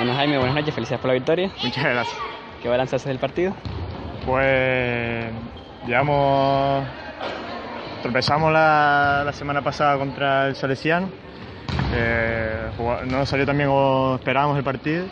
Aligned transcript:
Bueno, 0.00 0.14
Jaime, 0.14 0.38
buenas 0.38 0.54
noches, 0.56 0.74
felicidades 0.74 1.02
por 1.02 1.08
la 1.08 1.12
victoria. 1.12 1.50
Muchas 1.62 1.84
gracias. 1.84 2.18
¿Qué 2.62 2.70
balance 2.70 2.96
haces 2.96 3.08
del 3.08 3.18
partido? 3.18 3.52
Pues, 4.24 5.26
digamos, 5.84 6.86
tropezamos 8.00 8.50
la, 8.50 9.24
la 9.26 9.32
semana 9.34 9.60
pasada 9.60 9.98
contra 9.98 10.48
el 10.48 10.56
Salesiano. 10.56 11.10
Eh, 11.94 12.70
no 13.10 13.26
salió 13.26 13.44
también 13.44 13.68
como 13.68 14.14
esperábamos 14.14 14.56
el 14.56 14.64
partido 14.64 15.04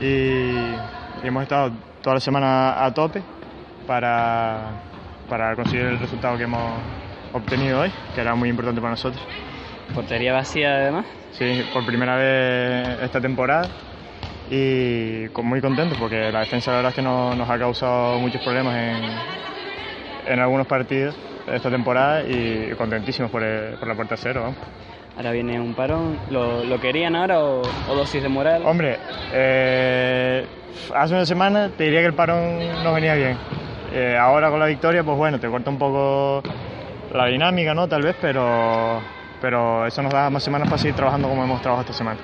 y, 0.00 0.06
y 0.08 0.76
hemos 1.22 1.44
estado 1.44 1.70
toda 2.02 2.14
la 2.14 2.20
semana 2.20 2.84
a 2.84 2.92
tope 2.92 3.22
para, 3.86 4.58
para 5.28 5.54
conseguir 5.54 5.86
el 5.86 6.00
resultado 6.00 6.36
que 6.36 6.42
hemos 6.42 6.72
obtenido 7.32 7.82
hoy, 7.82 7.92
que 8.12 8.22
era 8.22 8.34
muy 8.34 8.48
importante 8.48 8.80
para 8.80 8.90
nosotros. 8.90 9.22
Portería 9.94 10.32
vacía 10.32 10.74
además. 10.78 11.06
Sí, 11.30 11.64
por 11.72 11.86
primera 11.86 12.16
vez 12.16 13.02
esta 13.02 13.20
temporada 13.20 13.68
y 14.50 15.26
muy 15.42 15.60
contento 15.60 15.96
porque 15.98 16.30
la 16.32 16.40
defensa 16.40 16.70
la 16.70 16.76
verdad 16.78 16.90
es 16.90 16.96
que 16.96 17.02
no- 17.02 17.34
nos 17.34 17.48
ha 17.50 17.58
causado 17.58 18.18
muchos 18.18 18.40
problemas 18.42 18.74
en, 18.76 19.02
en 20.32 20.40
algunos 20.40 20.66
partidos 20.66 21.16
de 21.46 21.56
esta 21.56 21.70
temporada 21.70 22.22
y 22.26 22.70
contentísimos 22.76 23.30
por, 23.30 23.42
el- 23.42 23.76
por 23.76 23.88
la 23.88 23.94
puerta 23.94 24.16
cero. 24.16 24.42
vamos. 24.42 24.56
Ahora 25.16 25.32
viene 25.32 25.58
un 25.58 25.74
parón. 25.74 26.18
¿Lo, 26.30 26.64
lo 26.64 26.78
querían 26.78 27.16
ahora 27.16 27.40
o, 27.40 27.70
o 27.88 27.94
dosis 27.94 28.22
de 28.22 28.28
moral? 28.28 28.62
Hombre, 28.66 28.98
eh, 29.32 30.46
hace 30.94 31.14
una 31.14 31.24
semana 31.24 31.70
te 31.70 31.84
diría 31.84 32.00
que 32.00 32.06
el 32.06 32.14
parón 32.14 32.82
no 32.82 32.92
venía 32.92 33.14
bien. 33.14 33.38
Eh, 33.92 34.16
ahora 34.20 34.50
con 34.50 34.60
la 34.60 34.66
victoria, 34.66 35.02
pues 35.02 35.16
bueno, 35.16 35.38
te 35.38 35.48
corta 35.48 35.70
un 35.70 35.78
poco 35.78 36.42
la 37.14 37.26
dinámica, 37.26 37.72
¿no? 37.72 37.88
Tal 37.88 38.02
vez, 38.02 38.14
pero, 38.20 39.00
pero 39.40 39.86
eso 39.86 40.02
nos 40.02 40.12
da 40.12 40.28
más 40.28 40.42
semanas 40.42 40.68
para 40.68 40.78
seguir 40.78 40.94
trabajando 40.96 41.28
como 41.28 41.42
hemos 41.44 41.62
trabajado 41.62 41.82
esta 41.90 41.94
semana. 41.94 42.18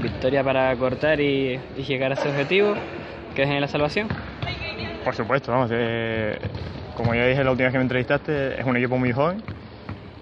Victoria 0.00 0.42
para 0.44 0.74
cortar 0.76 1.20
y, 1.20 1.58
y 1.76 1.82
llegar 1.82 2.12
a 2.12 2.14
ese 2.14 2.28
objetivo, 2.28 2.74
que 3.34 3.42
es 3.42 3.48
en 3.48 3.60
la 3.60 3.68
salvación. 3.68 4.08
Por 5.04 5.14
supuesto, 5.14 5.50
vamos. 5.52 5.70
eh, 5.72 6.38
como 6.96 7.14
ya 7.14 7.26
dije 7.26 7.42
la 7.42 7.50
última 7.50 7.66
vez 7.66 7.72
que 7.72 7.78
me 7.78 7.82
entrevistaste, 7.84 8.60
es 8.60 8.64
un 8.66 8.76
equipo 8.76 8.96
muy 8.98 9.12
joven, 9.12 9.42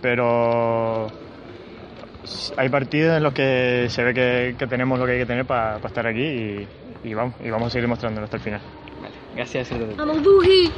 pero 0.01 1.07
hay 2.57 2.69
partidos 2.69 3.17
en 3.17 3.23
los 3.23 3.33
que 3.33 3.87
se 3.89 4.05
ve 4.05 4.15
que, 4.15 4.55
que 4.59 4.67
tenemos 4.67 4.99
lo 4.99 5.07
que 5.07 5.13
hay 5.13 5.19
que 5.19 5.27
tener 5.27 5.45
para 5.45 5.77
estar 5.77 6.07
aquí 6.07 6.23
y, 6.23 6.69
y 7.05 7.15
vamos, 7.15 7.35
y 7.45 7.51
vamos 7.51 7.69
a 7.69 7.71
seguir 7.71 7.85
demostrándolo 7.85 8.25
hasta 8.25 8.37
el 8.37 8.43
final. 8.43 8.61
Gracias. 9.35 9.71
Vamos, 9.97 10.23
Buji. 10.23 10.71